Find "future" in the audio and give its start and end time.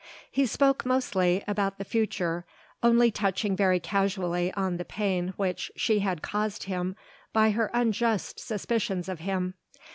1.85-2.43